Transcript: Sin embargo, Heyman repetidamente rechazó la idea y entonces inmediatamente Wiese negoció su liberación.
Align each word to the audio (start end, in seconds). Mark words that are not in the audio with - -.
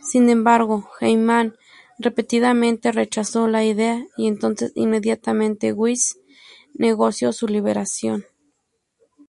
Sin 0.00 0.30
embargo, 0.30 0.88
Heyman 0.98 1.58
repetidamente 1.98 2.92
rechazó 2.92 3.46
la 3.46 3.62
idea 3.62 4.02
y 4.16 4.26
entonces 4.26 4.72
inmediatamente 4.74 5.74
Wiese 5.74 6.14
negoció 6.72 7.30
su 7.30 7.46
liberación. 7.46 8.24